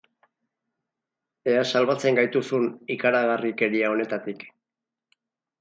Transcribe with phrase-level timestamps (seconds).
[1.51, 2.67] Ea salbatzen gaituzun
[2.97, 4.43] ikaragarrikeria honetatik!